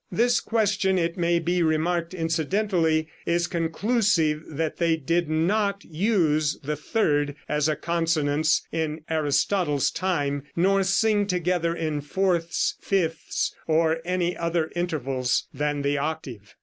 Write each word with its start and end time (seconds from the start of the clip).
This 0.11 0.39
question, 0.39 0.97
it 0.97 1.15
may 1.15 1.37
be 1.37 1.61
remarked 1.61 2.15
incidentally, 2.15 3.07
is 3.27 3.45
conclusive 3.45 4.41
that 4.47 4.77
they 4.77 4.95
did 4.97 5.29
not 5.29 5.85
use 5.85 6.57
the 6.63 6.75
third 6.75 7.35
as 7.47 7.69
a 7.69 7.75
consonance 7.75 8.65
in 8.71 9.01
Aristotle's 9.11 9.91
time, 9.91 10.41
nor 10.55 10.81
sing 10.83 11.27
together 11.27 11.75
in 11.75 12.01
fourths, 12.01 12.77
fifths, 12.81 13.53
or 13.67 13.99
any 14.03 14.35
other 14.35 14.71
intervals 14.75 15.45
than 15.53 15.83
the 15.83 15.99
octave. 15.99 16.55